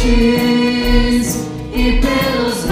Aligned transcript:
montes 0.00 1.44
e 1.74 2.00
pelos 2.00 2.64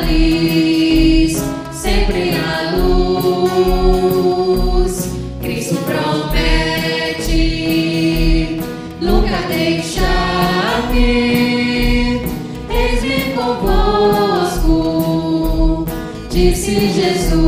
vales, 0.00 1.42
sempre 1.72 2.36
a 2.36 2.72
luz. 2.76 4.92
Cristo 5.40 5.76
promete 5.86 7.40
nunca 9.00 9.38
deixar-me. 9.48 11.00
Eis-me 12.68 13.32
convosco, 13.34 14.76
disse 16.30 16.92
Jesus. 16.92 17.40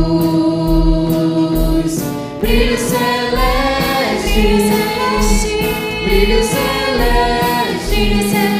Brilho 2.41 2.77
celeste, 2.77 4.41
brilho 4.41 5.13
celeste, 5.23 6.03
brilho 6.03 6.43
celeste 6.43 8.56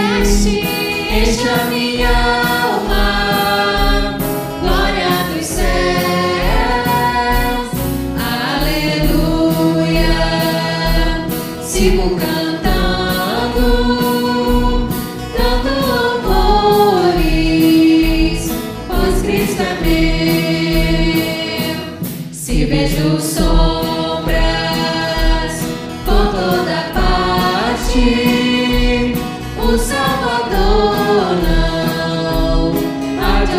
sombras 23.20 24.36
por 26.06 26.32
toda 26.32 26.92
parte, 26.94 28.57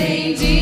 bendito. 0.00 0.59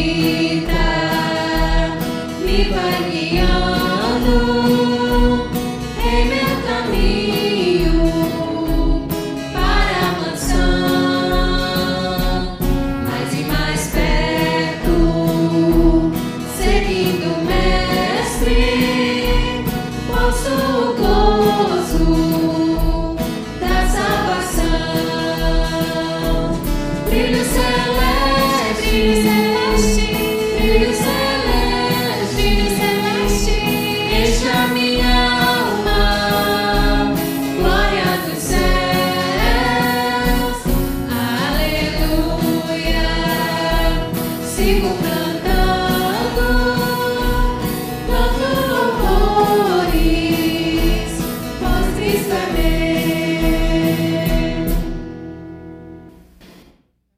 Jesus. 28.99 29.38